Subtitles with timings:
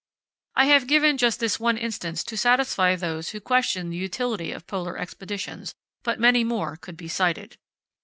[0.55, 4.65] I have given just this one instance to satisfy those who question the utility of
[4.65, 7.57] Polar Expeditions, but many more could be cited.